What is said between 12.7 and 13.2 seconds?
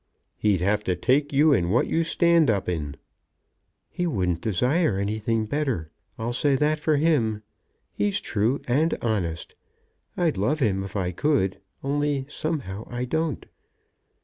I